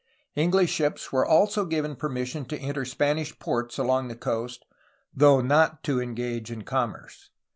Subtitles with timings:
[0.33, 4.65] English ships were also given permission to enter Spanish ports along that coast,
[5.13, 7.29] though not to engage in commerce.